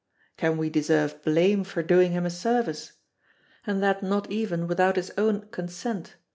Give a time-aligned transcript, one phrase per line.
[0.35, 2.93] Can we deserve blame for doing him a service?
[3.67, 6.15] And that not even without his own consent?